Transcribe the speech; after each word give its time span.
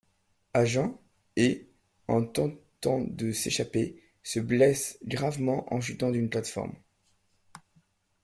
Agent, 0.55 0.99
et, 1.35 1.67
en 2.07 2.25
tentant 2.25 3.01
de 3.01 3.31
s'échapper, 3.31 4.01
se 4.23 4.39
blesse 4.39 4.97
gravement 5.05 5.71
en 5.71 5.79
chutant 5.79 6.09
d'une 6.09 6.27
plateforme. 6.31 6.73